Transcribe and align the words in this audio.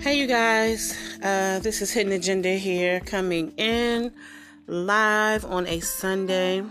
Hey, 0.00 0.16
you 0.16 0.26
guys. 0.26 0.96
Uh, 1.22 1.58
this 1.58 1.82
is 1.82 1.92
Hidden 1.92 2.12
Agenda 2.12 2.54
here, 2.54 3.00
coming 3.00 3.52
in 3.58 4.10
live 4.66 5.44
on 5.44 5.66
a 5.66 5.80
Sunday. 5.80 6.64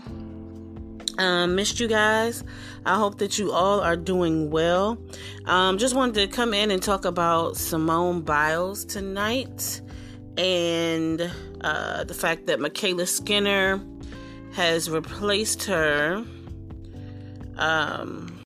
Um, 1.16 1.54
missed 1.54 1.78
you 1.78 1.86
guys. 1.86 2.42
I 2.84 2.96
hope 2.96 3.18
that 3.18 3.38
you 3.38 3.52
all 3.52 3.78
are 3.82 3.94
doing 3.94 4.50
well. 4.50 4.98
Um, 5.44 5.78
just 5.78 5.94
wanted 5.94 6.14
to 6.14 6.26
come 6.26 6.52
in 6.52 6.72
and 6.72 6.82
talk 6.82 7.04
about 7.04 7.56
Simone 7.56 8.22
Biles 8.22 8.84
tonight 8.84 9.80
and 10.36 11.30
uh, 11.60 12.02
the 12.02 12.14
fact 12.14 12.46
that 12.46 12.58
MyKayla 12.58 13.06
Skinner 13.06 13.80
has 14.54 14.90
replaced 14.90 15.62
her. 15.66 16.24
Um, 17.58 18.39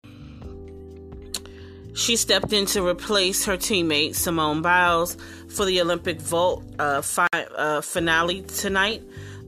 she 1.95 2.17
stepped 2.17 2.53
in 2.53 2.67
to 2.67 2.87
replace 2.87 3.45
her 3.45 3.57
teammate 3.57 4.15
Simone 4.17 4.63
Biles 4.63 5.17
for 5.49 5.65
the 5.65 5.81
Olympic 5.81 6.21
vault 6.21 6.65
uh, 6.79 7.01
fi- 7.01 7.29
uh, 7.33 7.81
finale 7.81 8.43
tonight, 8.43 9.03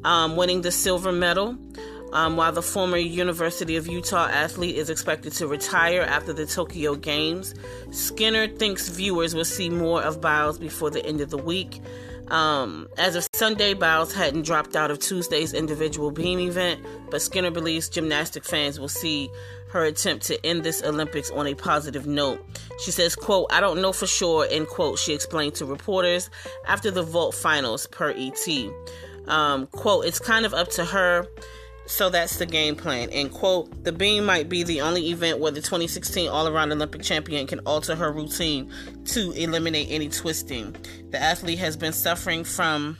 um, 0.04 0.37
winning 0.37 0.62
the 0.62 0.70
silver 0.70 1.12
medal. 1.12 1.59
Um, 2.12 2.37
while 2.37 2.52
the 2.52 2.62
former 2.62 2.96
University 2.96 3.77
of 3.77 3.88
Utah 3.88 4.28
athlete 4.28 4.77
is 4.77 4.88
expected 4.88 5.32
to 5.34 5.48
retire 5.48 6.02
after 6.02 6.32
the 6.32 6.46
Tokyo 6.46 6.95
Games, 6.95 7.52
Skinner 7.90 8.46
thinks 8.46 8.88
viewers 8.88 9.34
will 9.34 9.45
see 9.45 9.68
more 9.68 10.01
of 10.02 10.20
Biles 10.20 10.56
before 10.59 10.88
the 10.88 11.04
end 11.04 11.20
of 11.20 11.30
the 11.30 11.37
week. 11.37 11.82
Um, 12.28 12.88
as 12.96 13.16
of 13.16 13.26
Sunday, 13.34 13.74
Biles 13.74 14.15
hadn't 14.15 14.42
dropped 14.42 14.76
out 14.76 14.90
of 14.90 15.01
Tuesday's 15.01 15.52
individual 15.52 16.10
beam 16.10 16.38
event, 16.38 16.80
but 17.10 17.23
Skinner 17.23 17.51
believes 17.51 17.88
gymnastic 17.88 18.45
fans 18.45 18.80
will 18.80 18.88
see 18.88 19.28
her 19.77 19.85
attempt 19.85 20.27
to 20.27 20.47
end 20.47 20.62
this 20.62 20.83
Olympics 20.83 21.30
on 21.30 21.46
a 21.46 21.55
positive 21.55 22.07
note. 22.07 22.45
She 22.82 22.91
says, 22.91 23.15
quote, 23.15 23.46
I 23.52 23.60
don't 23.60 23.83
know 23.83 23.93
for 23.93 24.07
sure, 24.07 24.46
end 24.51 24.68
quote, 24.68 24.99
she 24.99 25.13
explained 25.13 25.55
to 25.57 25.66
reporters 25.66 26.30
after 26.66 26.91
the 26.91 27.02
vault 27.02 27.35
finals 27.35 27.87
per 27.87 28.10
ET. 28.16 28.49
Um, 29.29 29.66
quote, 29.68 30.07
it's 30.07 30.18
kind 30.18 30.46
of 30.46 30.55
up 30.55 30.68
to 30.73 30.85
her. 30.85 31.27
So 31.88 32.10
that's 32.10 32.38
the 32.38 32.46
game 32.46 32.74
plan. 32.74 33.10
And 33.10 33.30
quote, 33.30 33.85
the 33.85 33.93
beam 33.93 34.24
might 34.24 34.49
be 34.49 34.65
the 34.65 34.80
only 34.80 35.10
event 35.10 35.38
where 35.38 35.52
the 35.52 35.60
2016 35.60 36.29
all 36.29 36.49
around 36.49 36.73
Olympic 36.73 37.02
champion 37.02 37.46
can 37.46 37.61
alter 37.61 37.95
her 37.95 38.11
routine 38.11 38.73
to 39.07 39.30
eliminate 39.33 39.88
any 39.90 40.09
twisting. 40.09 40.74
The 41.11 41.23
athlete 41.23 41.59
has 41.59 41.77
been 41.77 41.93
suffering 41.93 42.43
from 42.43 42.96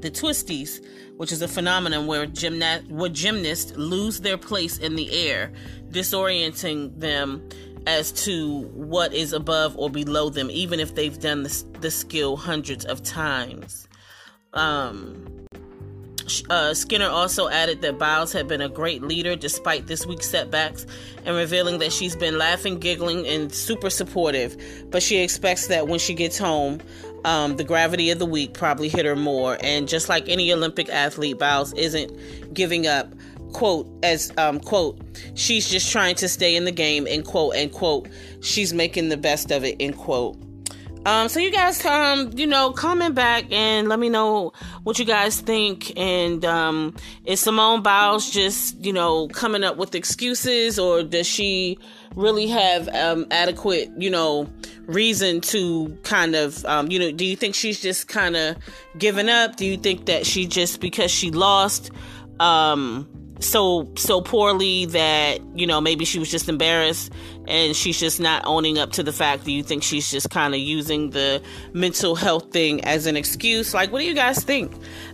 the 0.00 0.10
twisties, 0.10 0.84
which 1.16 1.32
is 1.32 1.42
a 1.42 1.48
phenomenon 1.48 2.06
where, 2.06 2.26
gymna- 2.26 2.88
where 2.90 3.08
gymnasts 3.08 3.72
lose 3.76 4.20
their 4.20 4.38
place 4.38 4.78
in 4.78 4.96
the 4.96 5.10
air, 5.12 5.52
disorienting 5.90 6.98
them 6.98 7.48
as 7.86 8.10
to 8.10 8.62
what 8.74 9.14
is 9.14 9.32
above 9.32 9.76
or 9.78 9.88
below 9.88 10.28
them, 10.28 10.50
even 10.50 10.80
if 10.80 10.94
they've 10.94 11.18
done 11.20 11.44
the, 11.44 11.64
the 11.80 11.90
skill 11.90 12.36
hundreds 12.36 12.84
of 12.84 13.02
times. 13.02 13.86
Um, 14.52 15.46
uh, 16.50 16.74
Skinner 16.74 17.08
also 17.08 17.48
added 17.48 17.82
that 17.82 17.98
Biles 17.98 18.32
had 18.32 18.48
been 18.48 18.60
a 18.60 18.68
great 18.68 19.02
leader 19.02 19.36
despite 19.36 19.86
this 19.86 20.06
week's 20.06 20.28
setbacks 20.28 20.86
and 21.24 21.36
revealing 21.36 21.78
that 21.78 21.92
she's 21.92 22.16
been 22.16 22.38
laughing, 22.38 22.78
giggling, 22.78 23.26
and 23.26 23.52
super 23.52 23.90
supportive. 23.90 24.56
But 24.90 25.02
she 25.02 25.18
expects 25.18 25.68
that 25.68 25.86
when 25.88 25.98
she 25.98 26.14
gets 26.14 26.38
home, 26.38 26.80
um, 27.24 27.56
the 27.56 27.64
gravity 27.64 28.10
of 28.10 28.18
the 28.18 28.26
week 28.26 28.54
probably 28.54 28.88
hit 28.88 29.04
her 29.04 29.16
more. 29.16 29.58
And 29.60 29.88
just 29.88 30.08
like 30.08 30.28
any 30.28 30.52
Olympic 30.52 30.88
athlete, 30.88 31.38
Biles 31.38 31.72
isn't 31.74 32.12
giving 32.54 32.86
up. 32.86 33.12
Quote 33.52 33.88
as 34.02 34.32
um, 34.36 34.60
quote, 34.60 34.98
she's 35.34 35.68
just 35.70 35.90
trying 35.90 36.14
to 36.16 36.28
stay 36.28 36.56
in 36.56 36.64
the 36.64 36.72
game. 36.72 37.06
And 37.06 37.24
quote 37.24 37.54
and 37.54 37.72
quote, 37.72 38.08
she's 38.40 38.74
making 38.74 39.08
the 39.08 39.16
best 39.16 39.50
of 39.50 39.64
it. 39.64 39.76
End 39.80 39.96
quote. 39.96 40.36
Um, 41.06 41.28
so 41.28 41.38
you 41.38 41.52
guys, 41.52 41.84
um, 41.84 42.32
you 42.34 42.48
know, 42.48 42.72
comment 42.72 43.14
back 43.14 43.44
and 43.52 43.86
let 43.88 44.00
me 44.00 44.08
know 44.08 44.52
what 44.82 44.98
you 44.98 45.04
guys 45.04 45.40
think. 45.40 45.96
And 45.96 46.44
um, 46.44 46.96
is 47.24 47.38
Simone 47.38 47.80
Biles 47.80 48.28
just, 48.28 48.84
you 48.84 48.92
know, 48.92 49.28
coming 49.28 49.62
up 49.62 49.76
with 49.76 49.94
excuses, 49.94 50.80
or 50.80 51.04
does 51.04 51.24
she 51.24 51.78
really 52.16 52.48
have 52.48 52.88
um, 52.88 53.24
adequate, 53.30 53.88
you 53.96 54.10
know, 54.10 54.50
reason 54.86 55.40
to 55.42 55.96
kind 56.02 56.34
of, 56.34 56.64
um, 56.64 56.90
you 56.90 56.98
know, 56.98 57.12
do 57.12 57.24
you 57.24 57.36
think 57.36 57.54
she's 57.54 57.80
just 57.80 58.08
kind 58.08 58.34
of 58.34 58.56
giving 58.98 59.28
up? 59.28 59.54
Do 59.54 59.64
you 59.64 59.76
think 59.76 60.06
that 60.06 60.26
she 60.26 60.44
just 60.44 60.80
because 60.80 61.12
she 61.12 61.30
lost, 61.30 61.92
um, 62.40 63.08
so 63.40 63.90
so 63.96 64.20
poorly 64.20 64.86
that 64.86 65.40
you 65.54 65.66
know 65.66 65.80
maybe 65.80 66.04
she 66.04 66.18
was 66.18 66.30
just 66.30 66.48
embarrassed 66.48 67.12
and 67.48 67.74
she's 67.76 67.98
just 67.98 68.20
not 68.20 68.44
owning 68.46 68.78
up 68.78 68.92
to 68.92 69.02
the 69.02 69.12
fact 69.12 69.44
that 69.44 69.50
you 69.50 69.62
think 69.62 69.82
she's 69.82 70.10
just 70.10 70.30
kind 70.30 70.54
of 70.54 70.60
using 70.60 71.10
the 71.10 71.42
mental 71.72 72.14
health 72.14 72.50
thing 72.52 72.84
as 72.84 73.06
an 73.06 73.16
excuse. 73.16 73.74
Like 73.74 73.92
what 73.92 74.00
do 74.00 74.04
you 74.04 74.14
guys 74.14 74.42
think? 74.42 74.72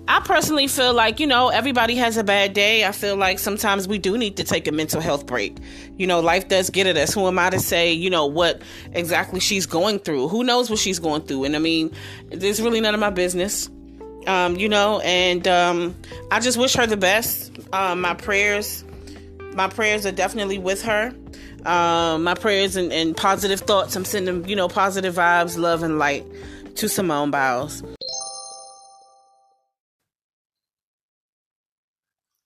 I 0.08 0.20
personally 0.20 0.66
feel 0.66 0.94
like 0.94 1.20
you 1.20 1.26
know 1.26 1.48
everybody 1.48 1.94
has 1.96 2.16
a 2.16 2.24
bad 2.24 2.52
day. 2.52 2.84
I 2.84 2.92
feel 2.92 3.16
like 3.16 3.38
sometimes 3.38 3.86
we 3.86 3.98
do 3.98 4.16
need 4.18 4.36
to 4.38 4.44
take 4.44 4.66
a 4.66 4.72
mental 4.72 5.00
health 5.00 5.26
break. 5.26 5.58
You 5.96 6.06
know 6.06 6.20
life 6.20 6.48
does 6.48 6.70
get 6.70 6.86
at 6.86 6.96
us. 6.96 7.14
Who 7.14 7.26
am 7.26 7.38
i 7.38 7.50
to 7.50 7.60
say 7.60 7.92
you 7.92 8.10
know 8.10 8.26
what 8.26 8.62
exactly 8.92 9.40
she's 9.40 9.66
going 9.66 9.98
through? 9.98 10.28
Who 10.28 10.44
knows 10.44 10.70
what 10.70 10.78
she's 10.78 10.98
going 10.98 11.22
through? 11.22 11.44
And 11.44 11.56
i 11.56 11.58
mean 11.58 11.92
it's 12.30 12.60
really 12.60 12.80
none 12.80 12.94
of 12.94 13.00
my 13.00 13.10
business. 13.10 13.68
Um, 14.26 14.56
you 14.56 14.68
know, 14.68 15.00
and 15.00 15.48
um, 15.48 15.96
I 16.30 16.38
just 16.38 16.56
wish 16.56 16.74
her 16.74 16.86
the 16.86 16.96
best. 16.96 17.58
Um, 17.72 18.00
my 18.00 18.14
prayers, 18.14 18.84
my 19.54 19.68
prayers 19.68 20.06
are 20.06 20.12
definitely 20.12 20.58
with 20.58 20.82
her. 20.82 21.12
Um, 21.64 22.24
my 22.24 22.34
prayers 22.34 22.76
and, 22.76 22.92
and 22.92 23.16
positive 23.16 23.60
thoughts. 23.60 23.94
I'm 23.94 24.04
sending, 24.04 24.48
you 24.48 24.56
know, 24.56 24.68
positive 24.68 25.14
vibes, 25.14 25.56
love, 25.56 25.82
and 25.82 25.98
light 25.98 26.24
to 26.76 26.88
Simone 26.88 27.30
Biles. 27.30 27.82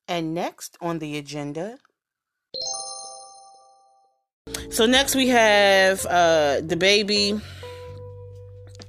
And 0.09 0.35
next 0.35 0.77
on 0.81 0.99
the 0.99 1.17
agenda. 1.19 1.79
So 4.71 4.87
next 4.87 5.15
we 5.15 5.29
have 5.29 6.05
uh, 6.07 6.61
baby, 6.61 7.41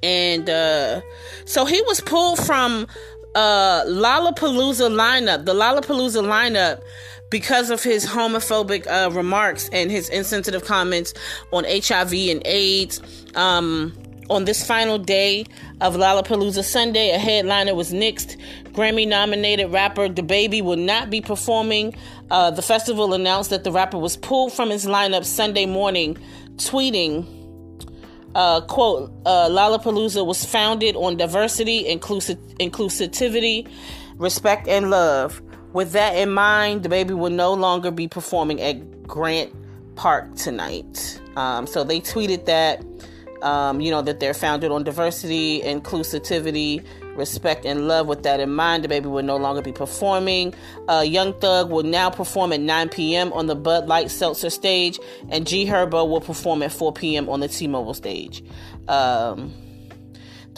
and 0.03 0.49
uh, 0.49 1.01
so 1.45 1.65
he 1.65 1.81
was 1.83 2.01
pulled 2.01 2.39
from 2.45 2.87
uh, 3.37 3.85
Lollapalooza 3.85 4.89
lineup, 4.89 5.45
the 5.45 5.53
Lollapalooza 5.53 6.23
lineup, 6.23 6.81
because 7.29 7.69
of 7.69 7.83
his 7.83 8.03
homophobic 8.03 8.87
uh, 8.87 9.11
remarks 9.11 9.69
and 9.71 9.91
his 9.91 10.09
insensitive 10.09 10.65
comments 10.65 11.13
on 11.51 11.63
HIV 11.63 12.13
and 12.13 12.41
AIDS. 12.45 12.99
Um, 13.35 13.95
on 14.31 14.45
this 14.45 14.65
final 14.65 14.97
day 14.97 15.45
of 15.81 15.95
Lollapalooza 15.95 16.63
Sunday, 16.63 17.11
a 17.11 17.19
headliner 17.19 17.75
was 17.75 17.93
nixed. 17.93 18.41
Grammy 18.71 19.07
nominated 19.07 19.71
rapper 19.71 20.09
DaBaby 20.09 20.63
will 20.63 20.75
not 20.75 21.11
be 21.11 21.21
performing. 21.21 21.95
Uh, 22.31 22.49
the 22.49 22.63
festival 22.63 23.13
announced 23.13 23.51
that 23.51 23.63
the 23.63 23.71
rapper 23.71 23.99
was 23.99 24.17
pulled 24.17 24.51
from 24.51 24.71
his 24.71 24.85
lineup 24.85 25.23
Sunday 25.23 25.67
morning, 25.67 26.17
tweeting, 26.55 27.36
uh, 28.35 28.61
quote, 28.61 29.11
uh, 29.25 29.49
Lollapalooza 29.49 30.25
was 30.25 30.45
founded 30.45 30.95
on 30.95 31.17
diversity, 31.17 31.87
inclusive, 31.87 32.37
inclusivity, 32.59 33.67
respect, 34.17 34.67
and 34.67 34.89
love. 34.89 35.41
With 35.73 35.91
that 35.91 36.15
in 36.15 36.31
mind, 36.31 36.83
DaBaby 36.83 37.17
will 37.17 37.29
no 37.29 37.53
longer 37.53 37.91
be 37.91 38.07
performing 38.07 38.61
at 38.61 39.03
Grant 39.03 39.53
Park 39.95 40.35
tonight. 40.35 41.19
Um, 41.35 41.67
so 41.67 41.83
they 41.83 41.99
tweeted 41.99 42.45
that, 42.45 42.83
um, 43.41 43.81
you 43.81 43.91
know, 43.91 44.01
that 44.01 44.19
they're 44.19 44.33
founded 44.33 44.71
on 44.71 44.83
diversity, 44.83 45.61
inclusivity, 45.61 46.85
respect, 47.15 47.65
and 47.65 47.87
love. 47.87 48.07
With 48.07 48.23
that 48.23 48.39
in 48.39 48.53
mind, 48.53 48.83
DaBaby 48.83 49.05
will 49.05 49.23
no 49.23 49.37
longer 49.37 49.61
be 49.61 49.71
performing. 49.71 50.53
Uh, 50.87 51.03
Young 51.05 51.33
Thug 51.33 51.69
will 51.69 51.83
now 51.83 52.09
perform 52.09 52.53
at 52.53 52.61
9 52.61 52.89
p.m. 52.89 53.33
on 53.33 53.47
the 53.47 53.55
Bud 53.55 53.87
Light 53.87 54.11
Seltzer 54.11 54.49
stage, 54.49 54.99
and 55.29 55.45
G 55.47 55.65
Herbo 55.65 56.09
will 56.09 56.21
perform 56.21 56.63
at 56.63 56.71
4 56.71 56.93
p.m. 56.93 57.29
on 57.29 57.39
the 57.39 57.47
T-Mobile 57.47 57.93
stage. 57.93 58.43
Um, 58.87 59.53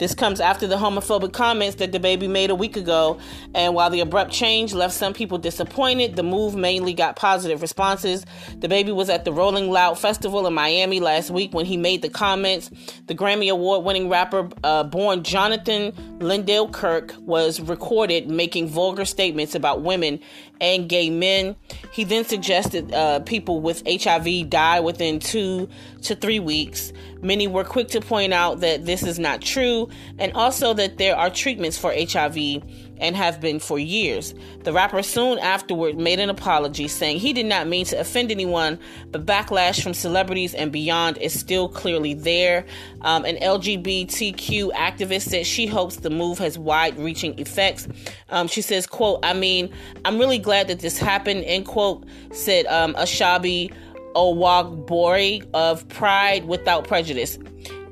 this 0.00 0.14
comes 0.14 0.40
after 0.40 0.66
the 0.66 0.76
homophobic 0.76 1.34
comments 1.34 1.76
that 1.76 1.92
DaBaby 1.92 2.26
made 2.26 2.48
a 2.48 2.54
week 2.54 2.78
ago, 2.78 3.18
and 3.54 3.74
while 3.74 3.90
the 3.90 4.00
abrupt 4.00 4.32
change 4.32 4.72
left 4.72 4.94
some 4.94 5.12
people 5.12 5.36
disappointed, 5.36 6.16
the 6.16 6.22
move 6.22 6.54
mainly 6.56 6.94
got 6.94 7.16
positive 7.16 7.60
responses. 7.60 8.24
DaBaby 8.60 8.94
was 8.94 9.10
at 9.10 9.26
the 9.26 9.32
Rolling 9.32 9.70
Loud 9.70 9.98
Festival 9.98 10.46
in 10.46 10.54
Miami 10.54 11.00
last 11.00 11.30
week 11.30 11.52
when 11.52 11.66
he 11.66 11.76
made 11.76 12.00
the 12.00 12.08
comments. 12.08 12.70
The 13.08 13.14
Grammy 13.14 13.50
Award 13.52 13.84
winning 13.84 14.08
rapper 14.08 14.48
uh, 14.64 14.84
born 14.84 15.22
Jonathan 15.22 15.92
Lyndale 16.18 16.70
Kirk 16.70 17.14
was 17.18 17.60
recorded 17.60 18.30
making 18.30 18.68
vulgar 18.68 19.04
statements 19.04 19.54
about 19.54 19.82
women 19.82 20.18
and 20.60 20.88
gay 20.88 21.10
men. 21.10 21.56
He 21.92 22.04
then 22.04 22.24
suggested 22.24 22.92
uh, 22.92 23.20
people 23.20 23.60
with 23.60 23.82
HIV 23.86 24.50
die 24.50 24.80
within 24.80 25.18
two 25.18 25.68
to 26.02 26.14
three 26.14 26.40
weeks. 26.40 26.92
Many 27.22 27.46
were 27.46 27.64
quick 27.64 27.88
to 27.88 28.00
point 28.00 28.32
out 28.32 28.60
that 28.60 28.86
this 28.86 29.02
is 29.02 29.18
not 29.18 29.42
true 29.42 29.88
and 30.18 30.32
also 30.34 30.72
that 30.74 30.98
there 30.98 31.16
are 31.16 31.30
treatments 31.30 31.76
for 31.78 31.92
HIV 31.92 32.62
and 33.00 33.16
have 33.16 33.40
been 33.40 33.58
for 33.58 33.78
years. 33.78 34.34
The 34.64 34.72
rapper 34.72 35.02
soon 35.02 35.38
afterward 35.38 35.98
made 35.98 36.20
an 36.20 36.30
apology 36.30 36.88
saying 36.88 37.18
he 37.18 37.32
did 37.32 37.46
not 37.46 37.66
mean 37.66 37.84
to 37.86 37.98
offend 37.98 38.30
anyone, 38.30 38.78
but 39.10 39.26
backlash 39.26 39.82
from 39.82 39.94
celebrities 39.94 40.54
and 40.54 40.70
beyond 40.70 41.18
is 41.18 41.38
still 41.38 41.68
clearly 41.68 42.14
there. 42.14 42.64
Um, 43.02 43.24
an 43.24 43.36
LGBTQ 43.36 44.72
activist 44.72 45.22
said 45.22 45.46
she 45.46 45.66
hopes 45.66 45.96
the 45.96 46.10
move 46.10 46.38
has 46.38 46.58
wide-reaching 46.58 47.38
effects. 47.38 47.88
Um, 48.28 48.48
she 48.48 48.62
says, 48.62 48.86
"quote 48.86 49.20
I 49.24 49.32
mean, 49.32 49.72
I'm 50.04 50.18
really 50.18 50.38
glad 50.38 50.68
that 50.68 50.80
this 50.80 50.98
happened." 50.98 51.44
End 51.44 51.66
quote. 51.66 52.04
Said 52.32 52.66
um, 52.66 52.94
Ashabi 52.94 53.72
Owagbori 54.14 55.46
of 55.54 55.86
Pride 55.88 56.44
Without 56.46 56.86
Prejudice 56.86 57.38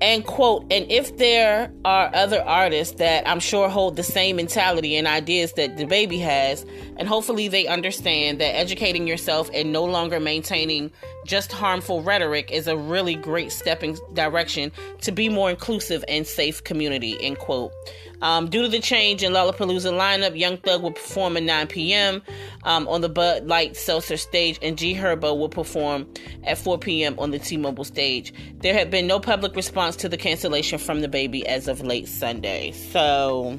and 0.01 0.25
quote 0.25 0.63
and 0.71 0.91
if 0.91 1.17
there 1.17 1.73
are 1.85 2.11
other 2.15 2.41
artists 2.43 2.97
that 2.97 3.27
i'm 3.29 3.41
sure 3.41 3.69
hold 3.69 3.97
the 3.97 4.03
same 4.03 4.37
mentality 4.37 4.97
and 4.97 5.07
ideas 5.07 5.53
that 5.55 5.77
DaBaby 5.77 6.21
has 6.21 6.65
and 6.97 7.09
hopefully 7.09 7.49
they 7.49 7.67
understand 7.67 8.41
that 8.41 8.57
educating 8.57 9.07
yourself 9.07 9.51
and 9.53 9.73
no 9.73 9.85
longer 9.85 10.21
maintaining 10.21 10.91
just 11.27 11.53
harmful 11.53 12.03
rhetoric 12.03 12.51
is 12.51 12.69
a 12.69 12.77
really 12.77 13.15
great 13.15 13.51
stepping 13.51 13.99
direction 14.15 14.71
to 15.01 15.11
be 15.11 15.29
more 15.29 15.51
inclusive 15.51 16.05
and 16.09 16.27
safe 16.27 16.63
community 16.63 17.17
end 17.21 17.39
quote 17.39 17.73
um, 18.21 18.49
due 18.49 18.63
to 18.63 18.69
the 18.69 18.81
change 18.81 19.23
in 19.23 19.33
Lollapalooza 19.33 19.93
lineup, 19.93 20.37
Young 20.37 20.57
Thug 20.57 20.83
will 20.83 20.93
perform 20.93 21.37
at 21.37 21.45
9 21.45 21.67
p.m. 21.69 22.23
Um, 22.65 22.89
on 22.89 23.01
the 23.01 23.09
Bud 23.09 23.47
Light 23.47 23.77
Seltzer 23.77 24.17
stage, 24.17 24.59
and 24.61 24.77
G 24.77 24.95
Herbo 24.95 25.39
will 25.39 25.49
perform 25.49 26.07
at 26.45 26.59
4 26.59 26.79
p.m. 26.79 27.19
on 27.19 27.31
the 27.31 27.39
T-Mobile 27.39 27.85
stage. 27.85 28.33
There 28.59 28.75
have 28.75 28.91
been 28.91 29.07
no 29.07 29.21
public 29.21 29.55
response 29.55 29.88
to 29.97 30.09
the 30.09 30.17
cancellation 30.17 30.79
from 30.79 31.01
DaBaby 31.03 31.45
as 31.45 31.69
of 31.69 31.81
late 31.81 32.09
Sunday. 32.09 32.73
So, 32.73 33.59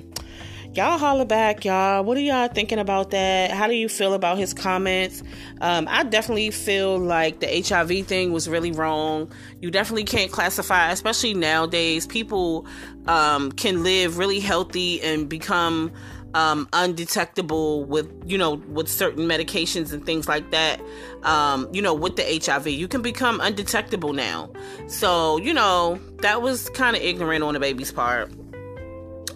y'all 0.74 0.98
holler 0.98 1.26
back, 1.26 1.66
y'all. 1.66 2.04
What 2.04 2.18
are 2.18 2.22
y'all 2.22 2.48
thinking 2.48 2.80
about 2.80 3.12
that? 3.12 3.52
How 3.52 3.68
do 3.68 3.74
you 3.74 3.90
feel 3.90 4.14
about 4.14 4.38
his 4.38 4.54
comments? 4.54 5.24
Um, 5.62 5.88
I 5.90 6.04
definitely 6.04 6.52
feel 6.52 6.98
like 6.98 7.40
the 7.40 7.62
HIV 7.62 8.08
thing 8.08 8.32
was 8.32 8.48
really 8.48 8.72
wrong. 8.72 9.32
You 9.62 9.72
definitely 9.72 10.06
can't 10.06 10.32
classify, 10.32 10.92
especially 10.92 11.34
nowadays. 11.34 12.06
People 12.08 12.66
um, 13.08 13.52
can 13.52 13.84
live 13.84 14.18
really 14.18 14.40
healthy 14.40 15.02
and 15.02 15.28
become 15.28 15.92
um, 16.34 16.68
undetectable 16.74 17.86
with 17.86 18.12
you 18.26 18.38
know 18.38 18.56
with 18.70 18.88
certain 18.88 19.26
medications 19.26 19.92
and 19.92 20.06
things 20.06 20.28
like 20.28 20.52
that 20.52 20.80
um, 21.24 21.68
you 21.74 21.82
know 21.82 21.94
with 21.94 22.16
the 22.16 22.42
hiv 22.46 22.68
you 22.68 22.88
can 22.88 23.02
become 23.02 23.40
undetectable 23.42 24.14
now 24.14 24.50
so 24.88 25.38
you 25.38 25.54
know 25.54 26.00
that 26.18 26.42
was 26.42 26.70
kind 26.72 26.96
of 26.96 27.02
ignorant 27.02 27.44
on 27.44 27.56
DaBaby's 27.56 27.92
part 27.92 28.32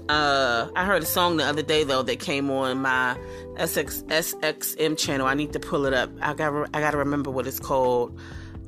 uh, 0.09 0.69
I 0.75 0.85
heard 0.85 1.01
a 1.01 1.05
song 1.05 1.37
the 1.37 1.45
other 1.45 1.61
day 1.61 1.83
though 1.83 2.03
that 2.03 2.19
came 2.19 2.51
on 2.51 2.81
my 2.81 3.17
SX, 3.55 4.03
SXM 4.03 4.97
channel. 4.97 5.27
I 5.27 5.33
need 5.33 5.53
to 5.53 5.59
pull 5.59 5.85
it 5.85 5.93
up. 5.93 6.09
I 6.21 6.33
got 6.33 6.69
I 6.73 6.81
got 6.81 6.91
to 6.91 6.97
remember 6.97 7.31
what 7.31 7.47
it's 7.47 7.59
called. 7.59 8.19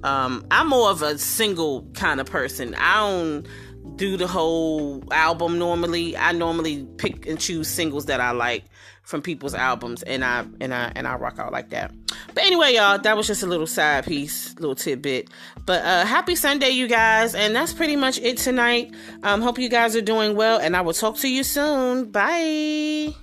Um, 0.03 0.45
I'm 0.51 0.69
more 0.69 0.89
of 0.89 1.01
a 1.01 1.17
single 1.17 1.81
kind 1.93 2.21
of 2.21 2.27
person. 2.27 2.73
I 2.75 2.99
don't 2.99 3.47
do 3.95 4.17
the 4.17 4.27
whole 4.27 5.03
album 5.11 5.57
normally. 5.57 6.17
I 6.17 6.31
normally 6.31 6.85
pick 6.97 7.25
and 7.25 7.39
choose 7.39 7.67
singles 7.67 8.05
that 8.07 8.19
I 8.19 8.31
like 8.31 8.65
from 9.03 9.21
people's 9.21 9.53
albums 9.53 10.01
and 10.03 10.25
I 10.25 10.45
and 10.59 10.73
I 10.73 10.91
and 10.95 11.07
I 11.07 11.15
rock 11.15 11.39
out 11.39 11.51
like 11.51 11.69
that. 11.69 11.93
But 12.33 12.43
anyway, 12.43 12.73
y'all, 12.75 12.97
that 12.97 13.15
was 13.15 13.27
just 13.27 13.43
a 13.43 13.45
little 13.45 13.67
side 13.67 14.05
piece, 14.05 14.55
little 14.55 14.75
tidbit. 14.75 15.29
But 15.65 15.83
uh 15.83 16.05
happy 16.05 16.35
Sunday, 16.35 16.71
you 16.71 16.87
guys, 16.87 17.35
and 17.35 17.55
that's 17.55 17.73
pretty 17.73 17.95
much 17.95 18.17
it 18.19 18.37
tonight. 18.37 18.93
Um 19.23 19.41
hope 19.41 19.59
you 19.59 19.69
guys 19.69 19.95
are 19.95 20.01
doing 20.01 20.35
well 20.35 20.59
and 20.59 20.75
I 20.75 20.81
will 20.81 20.93
talk 20.93 21.17
to 21.17 21.29
you 21.29 21.43
soon. 21.43 22.11
Bye. 22.11 23.13